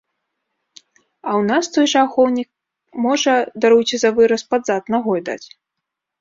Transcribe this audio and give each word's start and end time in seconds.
А 1.25 1.27
ў 1.39 1.43
нас 1.51 1.63
той 1.75 1.87
жа 1.91 1.99
ахоўнік 2.07 2.47
можа, 3.07 3.33
даруйце 3.67 3.95
за 4.05 4.09
выраз, 4.17 4.41
пад 4.55 4.61
зад 4.71 4.83
нагой 4.97 5.19
даць. 5.31 5.47